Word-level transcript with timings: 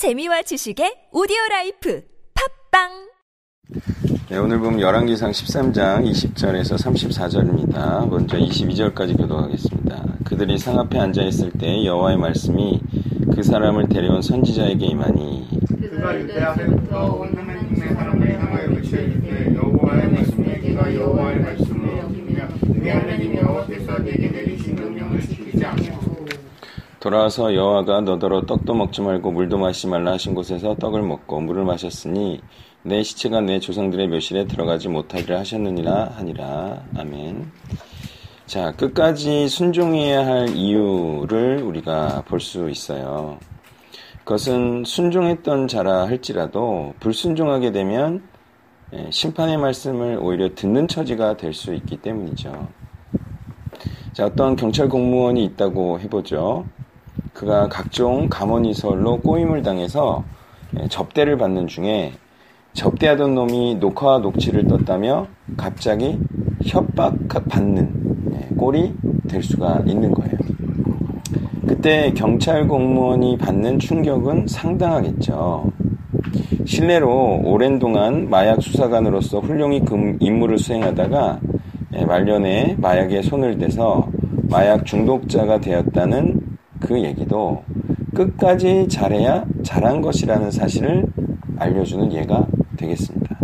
재미와 0.00 0.40
지식의 0.40 1.12
오디오 1.12 1.36
라이프 1.50 2.00
팟빵 2.32 2.88
네, 4.30 4.38
오늘 4.38 4.58
본문 4.58 4.80
열왕기상 4.80 5.30
13장 5.30 6.10
20절에서 6.10 6.80
34절입니다. 6.80 8.08
먼저 8.08 8.38
22절까지 8.38 9.18
교독하겠습니다. 9.18 10.02
그들이 10.24 10.56
상 10.56 10.78
앞에 10.78 10.98
앉아 10.98 11.20
있을 11.24 11.50
때 11.50 11.84
여호와의 11.84 12.16
말씀이 12.16 12.80
그 13.34 13.42
사람을 13.42 13.90
데려온 13.90 14.22
선지자에게 14.22 14.86
임하니 14.86 15.46
그가 15.68 16.14
유다에서부터 16.14 17.16
온 17.16 17.36
하나님의 17.36 17.94
사람을 17.94 18.40
향하여 18.40 18.70
외쳐 18.70 18.96
이르되 18.96 19.54
여호와의 19.54 20.12
말씀에 20.12 20.60
네가 20.62 20.94
여호와의 20.94 21.40
말씀을 21.40 22.00
어기며 22.06 22.48
네 22.68 22.90
하나님 22.90 23.36
여호와께서 23.36 23.98
네게 23.98 24.28
돌아와서 27.00 27.54
여호와가 27.54 28.02
너더러 28.02 28.42
떡도 28.44 28.74
먹지 28.74 29.00
말고 29.00 29.32
물도 29.32 29.56
마시지 29.56 29.86
말라 29.86 30.12
하신 30.12 30.34
곳에서 30.34 30.74
떡을 30.76 31.00
먹고 31.02 31.40
물을 31.40 31.64
마셨으니 31.64 32.42
내 32.82 33.02
시체가 33.02 33.40
내 33.40 33.58
조상들의 33.58 34.08
묘실에 34.08 34.46
들어가지 34.46 34.88
못하리라 34.88 35.38
하셨느니라 35.38 36.12
하니라 36.16 36.84
아멘. 36.98 37.50
자 38.44 38.72
끝까지 38.72 39.48
순종해야 39.48 40.26
할 40.26 40.48
이유를 40.50 41.62
우리가 41.62 42.24
볼 42.28 42.38
수 42.40 42.68
있어요. 42.68 43.38
그것은 44.24 44.84
순종했던 44.84 45.68
자라 45.68 46.06
할지라도 46.06 46.92
불순종하게 47.00 47.72
되면 47.72 48.22
예, 48.92 49.08
심판의 49.10 49.56
말씀을 49.56 50.18
오히려 50.20 50.54
듣는 50.54 50.86
처지가 50.86 51.36
될 51.38 51.54
수 51.54 51.72
있기 51.74 51.96
때문이죠. 51.98 52.68
자, 54.12 54.26
어떤 54.26 54.56
경찰 54.56 54.88
공무원이 54.88 55.44
있다고 55.44 56.00
해보죠. 56.00 56.66
그가 57.40 57.68
각종 57.70 58.28
감언이설로 58.28 59.20
꼬임을 59.20 59.62
당해서 59.62 60.22
예, 60.78 60.86
접대를 60.88 61.38
받는 61.38 61.68
중에 61.68 62.12
접대하던 62.74 63.34
놈이 63.34 63.76
녹화와 63.76 64.18
녹취를 64.18 64.66
떴다며 64.66 65.26
갑자기 65.56 66.18
협박받는 66.66 68.34
예, 68.34 68.54
꼴이 68.56 68.92
될 69.26 69.42
수가 69.42 69.82
있는 69.86 70.12
거예요. 70.12 70.36
그때 71.66 72.12
경찰 72.14 72.68
공무원이 72.68 73.38
받는 73.38 73.78
충격은 73.78 74.46
상당하겠죠. 74.46 75.72
실내로 76.66 77.40
오랜 77.42 77.78
동안 77.78 78.28
마약 78.28 78.60
수사관으로서 78.60 79.40
훌륭히 79.40 79.82
그 79.82 80.18
임무를 80.20 80.58
수행하다가 80.58 81.40
예, 81.94 82.04
말년에 82.04 82.76
마약에 82.76 83.22
손을 83.22 83.56
대서 83.56 84.06
마약 84.50 84.84
중독자가 84.84 85.58
되었다는 85.60 86.49
그 86.80 87.00
얘기도 87.00 87.62
끝까지 88.14 88.88
잘해야 88.88 89.44
잘한 89.62 90.00
것이라는 90.00 90.50
사실을 90.50 91.06
알려주는 91.58 92.12
예가 92.12 92.46
되겠습니다. 92.76 93.38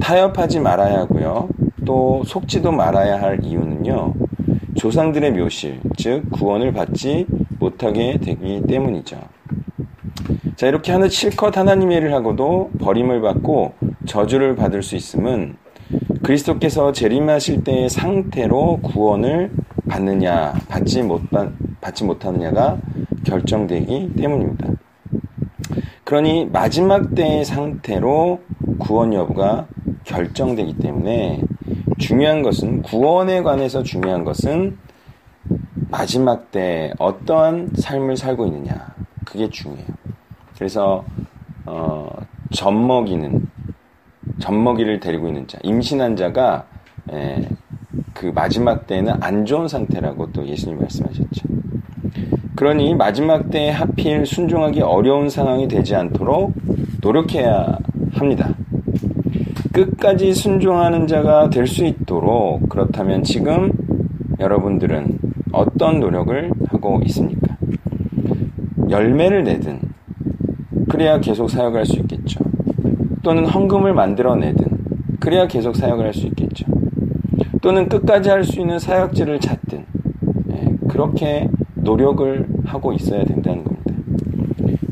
타협하지 0.00 0.60
말아야 0.60 1.00
하고요. 1.00 1.48
또 1.84 2.22
속지도 2.24 2.72
말아야 2.72 3.20
할 3.20 3.44
이유는요. 3.44 4.14
조상들의 4.76 5.32
묘실, 5.32 5.80
즉 5.96 6.30
구원을 6.30 6.72
받지 6.72 7.26
못하게 7.58 8.18
되기 8.18 8.62
때문이죠. 8.66 9.18
자, 10.56 10.66
이렇게 10.66 10.92
하는 10.92 11.08
실컷 11.08 11.56
하나님의 11.56 11.98
일을 11.98 12.14
하고도 12.14 12.70
버림을 12.80 13.20
받고 13.20 13.72
저주를 14.06 14.56
받을 14.56 14.82
수 14.82 14.96
있음은 14.96 15.56
그리스도께서 16.22 16.92
재림하실 16.92 17.64
때의 17.64 17.88
상태로 17.88 18.80
구원을 18.82 19.50
받느냐, 19.88 20.54
받지 20.68 21.02
못, 21.02 21.30
받 21.30 21.50
지 21.94 22.04
못하느냐가 22.04 22.78
결정되기 23.24 24.14
때문입니다. 24.16 24.68
그러니 26.04 26.46
마지막 26.46 27.14
때의 27.14 27.44
상태로 27.44 28.40
구원 28.78 29.14
여부가 29.14 29.66
결정되기 30.04 30.78
때문에 30.78 31.42
중요한 31.98 32.42
것은 32.42 32.82
구원에 32.82 33.42
관해서 33.42 33.82
중요한 33.82 34.24
것은 34.24 34.78
마지막 35.90 36.50
때 36.50 36.92
어떠한 36.98 37.70
삶을 37.76 38.16
살고 38.16 38.46
있느냐 38.46 38.94
그게 39.24 39.48
중요해요. 39.48 39.86
그래서 40.56 41.04
어, 41.66 42.08
젖먹이는 42.52 43.48
젖먹이를 44.40 45.00
데리고 45.00 45.28
있는 45.28 45.46
자 45.46 45.58
임신한 45.62 46.16
자가 46.16 46.66
에, 47.12 47.48
그 48.14 48.26
마지막 48.26 48.86
때는 48.86 49.14
안 49.22 49.44
좋은 49.46 49.68
상태라고 49.68 50.32
또 50.32 50.46
예수님 50.46 50.78
말씀하셨죠. 50.78 51.59
그러니 52.60 52.94
마지막 52.94 53.48
때에 53.48 53.70
하필 53.70 54.26
순종하기 54.26 54.82
어려운 54.82 55.30
상황이 55.30 55.66
되지 55.66 55.94
않도록 55.94 56.52
노력해야 57.00 57.78
합니다. 58.12 58.50
끝까지 59.72 60.34
순종하는 60.34 61.06
자가 61.06 61.48
될 61.48 61.66
수 61.66 61.86
있도록 61.86 62.68
그렇다면 62.68 63.22
지금 63.22 63.72
여러분들은 64.38 65.20
어떤 65.52 66.00
노력을 66.00 66.50
하고 66.66 67.00
있습니까? 67.06 67.56
열매를 68.90 69.42
내든 69.44 69.80
그래야 70.90 71.18
계속 71.18 71.48
사역을 71.48 71.78
할수 71.78 71.96
있겠죠. 72.00 72.40
또는 73.22 73.46
헌금을 73.46 73.94
만들어내든 73.94 74.66
그래야 75.18 75.48
계속 75.48 75.76
사역을 75.76 76.04
할 76.04 76.12
수 76.12 76.26
있겠죠. 76.26 76.66
또는 77.62 77.88
끝까지 77.88 78.28
할 78.28 78.44
수 78.44 78.60
있는 78.60 78.78
사역지를 78.78 79.40
찾든 79.40 79.86
예, 80.52 80.66
그렇게 80.88 81.48
노력을 81.82 82.46
하고 82.64 82.92
있어야 82.92 83.24
된다는 83.24 83.64
겁니다. 83.64 83.94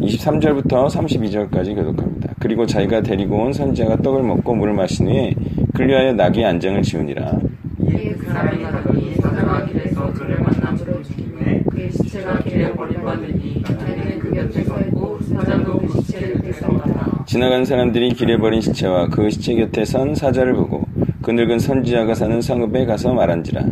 23절부터 0.00 0.88
32절까지 0.88 1.75
교독합니다. 1.75 2.34
그리고 2.38 2.66
자기가 2.66 3.03
데리고 3.03 3.37
온 3.37 3.53
선지자가 3.53 3.97
떡을 3.99 4.22
먹고 4.22 4.54
물을 4.54 4.72
마신 4.72 5.09
후에 5.09 5.34
근류하여 5.75 6.15
낙의 6.15 6.44
안장을 6.44 6.81
지우니라. 6.82 7.38
이에 7.81 8.12
그 8.12 8.27
사람이 8.27 8.62
가더니 8.62 9.15
사자가 9.16 9.66
길에서 9.66 10.12
그를 10.12 10.38
만남으로 10.41 11.03
죽임에 11.03 11.62
그의 11.71 11.91
시체가 11.91 12.41
길에 12.41 12.72
버림받으니 12.72 13.62
자기는 13.62 14.19
그 14.19 14.34
곁에 14.34 14.65
서 14.65 14.81
있고 14.81 15.19
사자도 15.21 15.78
그 15.78 16.00
시체 16.00 16.32
곁에 16.32 16.53
서었다 16.53 17.25
지나간 17.27 17.65
사람들이 17.65 18.10
길에 18.15 18.37
버린 18.38 18.60
시체와 18.60 19.09
그 19.09 19.28
시체 19.31 19.54
곁에 19.54 19.84
선 19.84 20.15
사자를 20.15 20.54
보고 20.54 20.87
그 21.22 21.31
늙은 21.32 21.59
선지자가 21.59 22.15
사는 22.15 22.41
성읍에 22.41 22.87
가서 22.87 23.12
말한지라. 23.12 23.62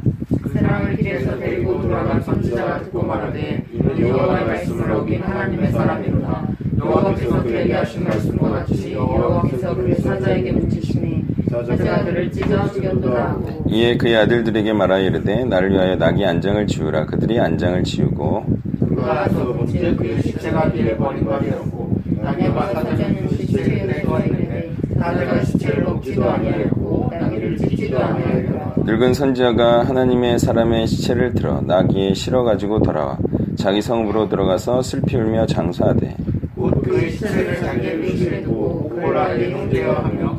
그 0.76 0.82
사람을 0.82 0.97
길에서 0.97 1.38
데리고 1.38 1.81
돌아간 1.81 2.20
선지자가 2.20 2.82
듣고 2.82 3.03
말하되 3.03 3.64
여호와의 3.98 4.47
말씀을 4.47 4.92
어긴 4.92 5.22
하나님의 5.22 5.72
사람이로다 5.72 6.48
여호와께서 6.78 7.42
그에게 7.42 7.72
하신 7.72 8.04
말씀과 8.04 8.50
같이 8.50 8.92
여호와께서 8.92 9.75
그의 9.75 9.94
사자에게 9.94 10.53
묻히시니 10.53 11.25
사자가 11.50 12.04
그를 12.04 12.31
찢어 12.31 12.70
죽였도다 12.72 13.31
하고 13.31 13.64
이에 13.69 13.97
그의 13.97 14.16
아들들에게 14.16 14.72
말하여 14.75 15.04
이르되 15.04 15.44
나를 15.44 15.72
위하여 15.72 15.97
낙의 15.97 16.26
안장을 16.26 16.66
지우라. 16.66 17.06
그들이 17.06 17.41
안장을 17.41 17.82
지우고 17.82 18.44
그가 18.87 19.14
가서 19.14 19.53
본즉 19.54 19.97
그의 19.97 20.20
시체가 20.22 20.70
길에 20.72 20.94
버림받았고 20.97 21.97
낙엽과 22.22 22.66
사자는 22.75 23.28
시체에 23.31 23.87
내서 23.87 24.20
있는데 24.26 24.72
사자가 24.98 25.43
시체를 25.43 25.84
먹지도 25.84 26.28
아니하였고 26.31 27.08
낙엽을 27.12 27.56
찢지도 27.56 27.98
아니하였더라 27.98 28.56
늙은 28.86 29.14
선지자가 29.14 29.82
하나님의 29.82 30.38
사람의 30.38 30.86
시체를 30.86 31.34
들어 31.34 31.60
나귀에 31.60 32.14
실어 32.14 32.44
가지고 32.44 32.80
돌아와 32.80 33.19
자기 33.56 33.82
성읍으로 33.82 34.28
들어가서 34.28 34.80
슬피 34.80 35.16
울며 35.16 35.44
장사하되 35.47 36.16
곧 36.54 36.82
그의 36.82 37.10
시체를 37.10 38.44
두고 38.44 38.92
하며 39.04 40.38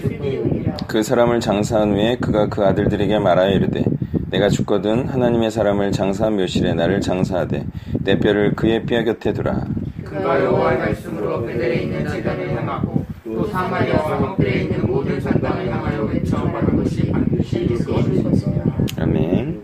숲이우니라. 0.00 0.76
그 0.86 1.02
사람을 1.02 1.40
장사한 1.40 1.92
후에 1.92 2.16
그가 2.16 2.48
그 2.48 2.64
아들들에게 2.64 3.18
말하여 3.18 3.50
이르되 3.50 3.84
내가 4.30 4.48
죽거든 4.48 5.06
하나님의 5.08 5.50
사람을 5.50 5.92
장사한 5.92 6.34
묘실에 6.36 6.72
나를 6.72 7.02
장사하되 7.02 7.66
내 8.04 8.18
뼈를 8.18 8.54
그의 8.54 8.86
뼈 8.86 9.04
곁에 9.04 9.34
두라. 9.34 9.66
그가 10.02 10.42
여호와의 10.42 10.78
말씀으로 10.78 11.44
베델에 11.44 11.82
있는 11.82 12.08
지단을 12.08 12.56
향하고 12.56 13.04
또 13.22 13.46
사마리아와 13.48 14.22
한글에 14.22 14.62
있는 14.62 14.86
모든 14.86 15.20
산당을 15.20 15.70
향하여 15.70 16.04
외쳐 16.04 16.38
말한 16.38 16.74
것이 16.76 17.05
것이니라 17.38 18.64
아멘. 18.98 19.60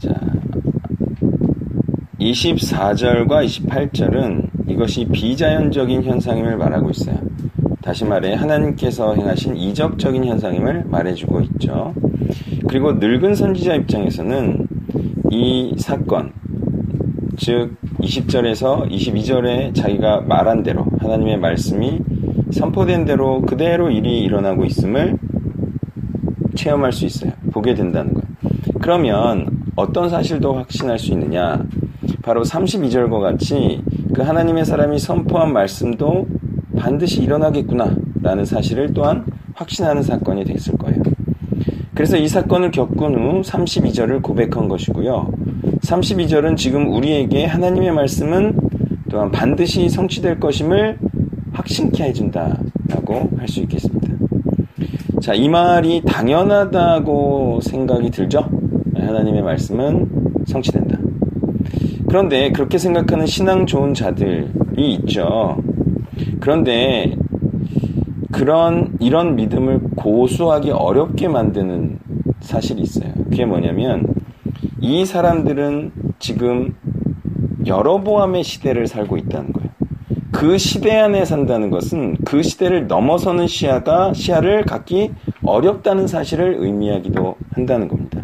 자 0.00 0.14
24절과 2.20 3.44
28절은 3.44 4.48
이것이 4.68 5.06
비자연적인 5.06 6.02
현상임을 6.02 6.56
말하고 6.56 6.90
있어요. 6.90 7.18
다시 7.82 8.04
말해 8.04 8.34
하나님께서 8.34 9.14
행하신 9.14 9.56
이적적인 9.56 10.24
현상임을 10.24 10.84
말해주고 10.86 11.40
있죠. 11.42 11.94
그리고 12.68 12.92
늙은 12.92 13.34
선지자 13.34 13.74
입장에서는 13.74 14.66
이 15.30 15.74
사건 15.78 16.32
즉 17.36 17.74
20절에서 18.00 18.90
22절에 18.90 19.74
자기가 19.74 20.22
말한 20.22 20.62
대로 20.62 20.84
하나님의 20.98 21.38
말씀이 21.38 21.98
선포된 22.52 23.04
대로 23.04 23.40
그대로 23.42 23.90
일이 23.90 24.20
일어나고 24.20 24.64
있음을 24.64 25.16
체험할 26.54 26.92
수 26.92 27.06
있어요. 27.06 27.32
보게 27.52 27.74
된다는 27.74 28.14
거예요. 28.14 28.26
그러면 28.80 29.46
어떤 29.76 30.08
사실도 30.08 30.54
확신할 30.54 30.98
수 30.98 31.12
있느냐? 31.12 31.62
바로 32.22 32.42
32절과 32.42 33.20
같이 33.20 33.82
그 34.14 34.22
하나님의 34.22 34.64
사람이 34.64 34.98
선포한 34.98 35.52
말씀도 35.52 36.26
반드시 36.76 37.22
일어나겠구나 37.22 37.94
라는 38.22 38.44
사실을 38.44 38.92
또한 38.92 39.24
확신하는 39.54 40.02
사건이 40.02 40.44
됐을 40.44 40.76
거예요. 40.76 41.02
그래서 41.94 42.16
이 42.16 42.28
사건을 42.28 42.70
겪은 42.70 43.14
후 43.14 43.40
32절을 43.42 44.22
고백한 44.22 44.68
것이고요. 44.68 45.32
32절은 45.82 46.56
지금 46.56 46.92
우리에게 46.92 47.44
하나님의 47.46 47.92
말씀은 47.92 48.58
또한 49.10 49.30
반드시 49.30 49.88
성취될 49.88 50.40
것임을 50.40 50.98
확신케 51.52 52.04
해준다라고 52.04 53.30
할 53.36 53.48
수 53.48 53.60
있겠습니다. 53.60 54.08
자, 55.20 55.34
이 55.34 55.50
말이 55.50 56.00
당연하다고 56.06 57.60
생각이 57.62 58.10
들죠? 58.10 58.48
하나님의 58.94 59.42
말씀은 59.42 60.08
성취된다. 60.46 60.98
그런데 62.08 62.50
그렇게 62.50 62.78
생각하는 62.78 63.26
신앙 63.26 63.66
좋은 63.66 63.92
자들이 63.92 64.48
있죠. 64.94 65.62
그런데 66.40 67.14
그런 68.32 68.96
이런 68.98 69.36
믿음을 69.36 69.80
고수하기 69.94 70.70
어렵게 70.70 71.28
만드는 71.28 71.98
사실이 72.40 72.80
있어요. 72.80 73.12
그게 73.24 73.44
뭐냐면 73.44 74.06
이 74.80 75.04
사람들은 75.04 75.92
지금 76.18 76.74
여러보암의 77.66 78.42
시대를 78.42 78.86
살고 78.86 79.18
있다는 79.18 79.52
거예요. 79.52 79.69
그 80.40 80.56
시대 80.56 80.96
안에 80.96 81.26
산다는 81.26 81.68
것은 81.68 82.16
그 82.24 82.42
시대를 82.42 82.86
넘어서는 82.86 83.46
시야가 83.46 84.14
시야를 84.14 84.64
갖기 84.64 85.12
어렵다는 85.44 86.06
사실을 86.06 86.56
의미하기도 86.60 87.36
한다는 87.52 87.88
겁니다. 87.88 88.22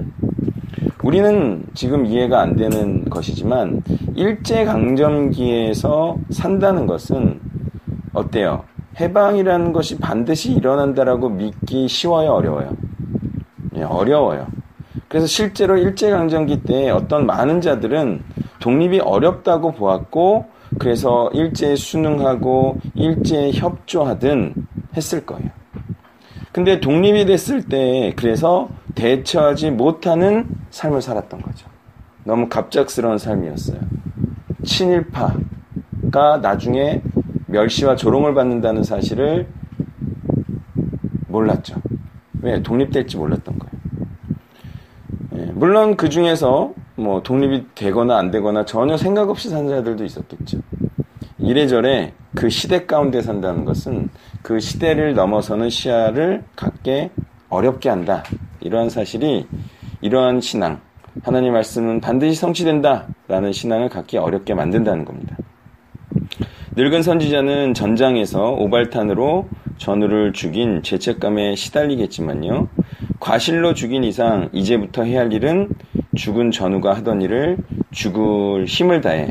우리는 1.04 1.62
지금 1.74 2.06
이해가 2.06 2.40
안 2.40 2.56
되는 2.56 3.04
것이지만 3.04 3.82
일제 4.14 4.64
강점기에서 4.64 6.16
산다는 6.30 6.86
것은 6.86 7.38
어때요? 8.14 8.64
해방이라는 8.98 9.74
것이 9.74 9.98
반드시 9.98 10.52
일어난다라고 10.54 11.28
믿기 11.28 11.86
쉬워요, 11.86 12.32
어려워요? 12.32 12.70
예, 13.76 13.82
어려워요. 13.82 14.46
그래서 15.08 15.26
실제로 15.26 15.76
일제강점기 15.76 16.62
때 16.62 16.88
어떤 16.88 17.26
많은 17.26 17.60
자들은 17.60 18.22
독립이 18.60 19.00
어렵다고 19.00 19.72
보았고, 19.72 20.55
그래서 20.78 21.30
일제에 21.32 21.76
순응하고 21.76 22.78
일제에 22.94 23.52
협조하든 23.52 24.54
했을 24.96 25.24
거예요. 25.24 25.50
근데 26.52 26.80
독립이 26.80 27.26
됐을 27.26 27.62
때, 27.62 28.12
그래서 28.16 28.68
대처하지 28.94 29.70
못하는 29.72 30.48
삶을 30.70 31.02
살았던 31.02 31.42
거죠. 31.42 31.68
너무 32.24 32.48
갑작스러운 32.48 33.18
삶이었어요. 33.18 33.78
친일파가 34.64 36.38
나중에 36.40 37.02
멸시와 37.46 37.96
조롱을 37.96 38.34
받는다는 38.34 38.82
사실을 38.82 39.46
몰랐죠. 41.28 41.76
왜? 42.42 42.62
독립될지 42.62 43.16
몰랐던 43.16 43.58
거예요. 43.58 43.76
예, 45.36 45.52
물론 45.52 45.96
그 45.96 46.08
중에서 46.08 46.72
뭐 46.96 47.22
독립이 47.22 47.66
되거나 47.74 48.16
안 48.16 48.30
되거나 48.30 48.64
전혀 48.64 48.96
생각 48.96 49.28
없이 49.28 49.48
산 49.48 49.68
자들도 49.68 50.04
있었겠죠. 50.04 50.58
이래저래 51.38 52.12
그 52.34 52.48
시대 52.48 52.86
가운데 52.86 53.22
산다는 53.22 53.64
것은 53.64 54.08
그 54.42 54.58
시대를 54.58 55.14
넘어서는 55.14 55.70
시야를 55.70 56.44
갖게 56.56 57.10
어렵게 57.48 57.88
한다. 57.88 58.24
이러한 58.60 58.90
사실이 58.90 59.46
이러한 60.00 60.40
신앙, 60.40 60.80
하나님 61.22 61.52
말씀은 61.52 62.00
반드시 62.00 62.34
성취된다. 62.34 63.06
라는 63.28 63.52
신앙을 63.52 63.88
갖기 63.88 64.18
어렵게 64.18 64.54
만든다는 64.54 65.04
겁니다. 65.04 65.36
늙은 66.76 67.02
선지자는 67.02 67.74
전장에서 67.74 68.50
오발탄으로 68.52 69.48
전우를 69.78 70.32
죽인 70.32 70.82
죄책감에 70.82 71.56
시달리겠지만요. 71.56 72.68
과실로 73.18 73.74
죽인 73.74 74.04
이상 74.04 74.48
이제부터 74.52 75.04
해야 75.04 75.20
할 75.20 75.32
일은 75.32 75.70
죽은 76.16 76.50
전우가 76.50 76.94
하던 76.96 77.22
일을 77.22 77.58
죽을 77.92 78.64
힘을 78.64 79.00
다해 79.00 79.30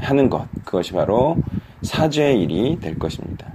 하는 0.00 0.30
것. 0.30 0.46
그것이 0.64 0.92
바로 0.92 1.36
사죄의 1.82 2.42
일이 2.42 2.78
될 2.80 2.98
것입니다. 2.98 3.50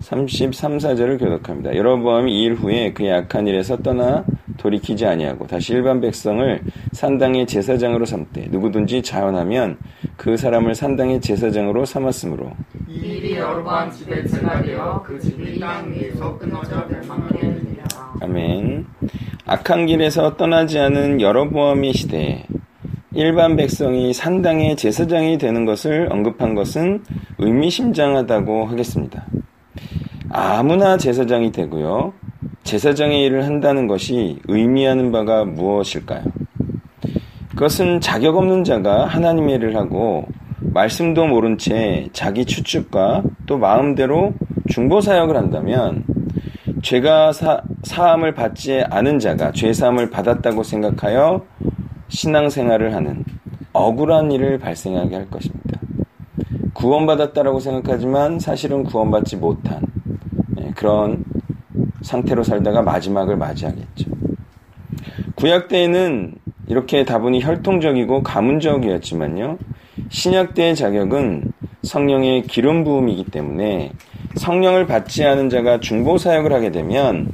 33, 0.00 0.78
4절을 0.78 1.18
교독합니다. 1.18 1.76
여러보암이 1.76 2.32
이일 2.32 2.54
후에 2.54 2.92
그의 2.92 3.12
악한 3.12 3.46
일에서 3.46 3.76
떠나 3.76 4.24
돌이키지 4.56 5.06
아니하고 5.06 5.46
다시 5.46 5.72
일반 5.72 6.00
백성을 6.00 6.60
산당의 6.92 7.46
제사장으로 7.46 8.04
삼되 8.04 8.48
누구든지 8.50 9.02
자원하면 9.02 9.78
그 10.16 10.36
사람을 10.36 10.74
산당의 10.74 11.20
제사장으로 11.20 11.84
삼았으므로 11.84 12.50
이 12.88 12.94
일이 12.94 13.36
여러보암 13.36 13.90
집에 13.90 14.26
제가 14.26 14.62
되어 14.62 15.02
그 15.02 15.18
집이 15.18 15.58
땅 15.58 15.90
위에서 15.92 16.36
끊어져 16.36 16.86
멸망하게 16.88 17.40
되리라. 17.40 17.84
아멘. 18.20 18.86
악한 19.50 19.86
길에서 19.86 20.36
떠나지 20.36 20.78
않은 20.78 21.20
여러보암의 21.20 21.92
시대에 21.92 22.44
일반 23.12 23.56
백성이 23.56 24.12
산당의 24.12 24.76
제사장이 24.76 25.38
되는 25.38 25.64
것을 25.64 26.06
언급한 26.12 26.54
것은 26.54 27.02
의미심장하다고 27.38 28.66
하겠습니다. 28.66 29.26
아무나 30.28 30.96
제사장이 30.96 31.50
되고요. 31.50 32.12
제사장의 32.62 33.24
일을 33.24 33.44
한다는 33.44 33.88
것이 33.88 34.38
의미하는 34.46 35.10
바가 35.10 35.46
무엇일까요? 35.46 36.22
그것은 37.48 38.00
자격 38.00 38.36
없는 38.36 38.62
자가 38.62 39.06
하나님의 39.06 39.56
일을 39.56 39.74
하고 39.74 40.28
말씀도 40.60 41.26
모른 41.26 41.58
채 41.58 42.08
자기 42.12 42.44
추측과 42.44 43.24
또 43.46 43.58
마음대로 43.58 44.32
중보 44.68 45.00
사역을 45.00 45.36
한다면 45.36 46.04
죄가 46.82 47.32
사, 47.32 47.62
사함을 47.82 48.34
받지 48.34 48.82
않은 48.90 49.18
자가 49.18 49.52
죄 49.52 49.72
사함을 49.72 50.10
받았다고 50.10 50.62
생각하여 50.62 51.44
신앙생활을 52.08 52.94
하는 52.94 53.24
억울한 53.72 54.32
일을 54.32 54.58
발생하게 54.58 55.14
할 55.14 55.30
것입니다. 55.30 55.80
구원받았다라고 56.74 57.60
생각하지만 57.60 58.38
사실은 58.38 58.84
구원받지 58.84 59.36
못한 59.36 59.82
예, 60.60 60.70
그런 60.74 61.24
상태로 62.02 62.42
살다가 62.42 62.82
마지막을 62.82 63.36
맞이하겠죠. 63.36 64.10
구약 65.34 65.68
때에는 65.68 66.34
이렇게 66.68 67.04
다분히 67.04 67.42
혈통적이고 67.42 68.22
가문적이었지만요. 68.22 69.58
신약 70.08 70.54
때의 70.54 70.76
자격은 70.76 71.52
성령의 71.82 72.42
기름 72.42 72.84
부음이기 72.84 73.24
때문에 73.24 73.92
성령을 74.36 74.86
받지 74.86 75.24
않은 75.24 75.48
자가 75.48 75.80
중보 75.80 76.18
사역을 76.18 76.52
하게 76.52 76.70
되면 76.70 77.28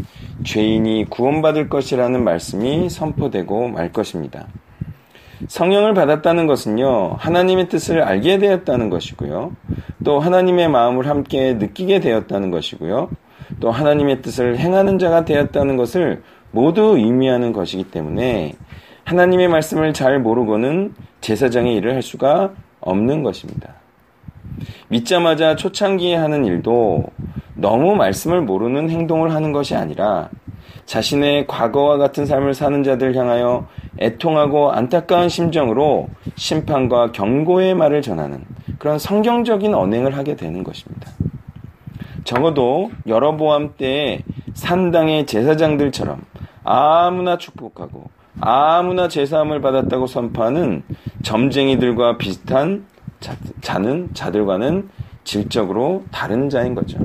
죄인이 0.46 1.06
구원받을 1.10 1.68
것이라는 1.68 2.22
말씀이 2.22 2.88
선포되고 2.88 3.68
말 3.68 3.92
것입니다. 3.92 4.46
성령을 5.48 5.92
받았다는 5.92 6.46
것은요, 6.46 7.16
하나님의 7.18 7.68
뜻을 7.68 8.00
알게 8.00 8.38
되었다는 8.38 8.88
것이고요, 8.88 9.54
또 10.04 10.20
하나님의 10.20 10.68
마음을 10.68 11.08
함께 11.08 11.54
느끼게 11.54 12.00
되었다는 12.00 12.50
것이고요, 12.50 13.10
또 13.60 13.70
하나님의 13.70 14.22
뜻을 14.22 14.56
행하는 14.58 14.98
자가 14.98 15.24
되었다는 15.24 15.76
것을 15.76 16.22
모두 16.52 16.96
의미하는 16.96 17.52
것이기 17.52 17.90
때문에 17.90 18.54
하나님의 19.04 19.48
말씀을 19.48 19.92
잘 19.92 20.20
모르고는 20.20 20.94
제사장의 21.20 21.74
일을 21.74 21.94
할 21.94 22.02
수가 22.02 22.52
없는 22.80 23.24
것입니다. 23.24 23.74
믿자마자 24.88 25.56
초창기에 25.56 26.14
하는 26.14 26.44
일도 26.44 27.04
너무 27.66 27.96
말씀을 27.96 28.42
모르는 28.42 28.90
행동을 28.90 29.34
하는 29.34 29.50
것이 29.50 29.74
아니라 29.74 30.28
자신의 30.84 31.48
과거와 31.48 31.96
같은 31.96 32.24
삶을 32.24 32.54
사는 32.54 32.84
자들 32.84 33.16
향하여 33.16 33.66
애통하고 33.98 34.70
안타까운 34.70 35.28
심정으로 35.28 36.06
심판과 36.36 37.10
경고의 37.10 37.74
말을 37.74 38.02
전하는 38.02 38.44
그런 38.78 39.00
성경적인 39.00 39.74
언행을 39.74 40.16
하게 40.16 40.36
되는 40.36 40.62
것입니다. 40.62 41.10
적어도 42.22 42.92
여러보암 43.08 43.74
때의 43.76 44.22
산당의 44.54 45.26
제사장들처럼 45.26 46.22
아무나 46.62 47.36
축복하고 47.36 48.10
아무나 48.40 49.08
제사함을 49.08 49.60
받았다고 49.60 50.06
선포하는 50.06 50.84
점쟁이들과 51.24 52.16
비슷한 52.16 52.86
자, 53.60 53.78
는 53.80 54.10
자들과는 54.14 54.88
질적으로 55.24 56.04
다른 56.12 56.48
자인 56.48 56.76
거죠. 56.76 56.98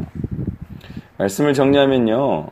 말씀을 1.21 1.53
정리하면요. 1.53 2.47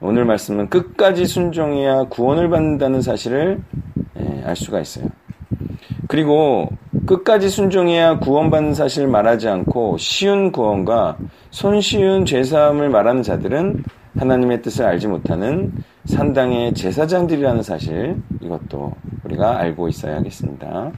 오늘 0.00 0.24
말씀은 0.24 0.68
끝까지 0.68 1.26
순종해야 1.26 2.04
구원을 2.04 2.48
받는다는 2.48 3.02
사실을 3.02 3.60
예, 4.18 4.42
알 4.44 4.54
수가 4.54 4.80
있어요. 4.80 5.06
그리고 6.06 6.68
끝까지 7.06 7.48
순종해야 7.48 8.20
구원받는 8.20 8.74
사실을 8.74 9.08
말하지 9.08 9.48
않고 9.48 9.96
쉬운 9.98 10.52
구원과 10.52 11.16
손쉬운 11.50 12.24
죄사함을 12.24 12.88
말하는 12.88 13.22
자들은 13.22 13.82
하나님의 14.16 14.62
뜻을 14.62 14.84
알지 14.84 15.08
못하는 15.08 15.72
산당의 16.04 16.74
제사장들이라는 16.74 17.62
사실 17.62 18.16
이것도 18.40 18.92
우리가 19.24 19.58
알고 19.58 19.88
있어야겠습니다. 19.88 20.92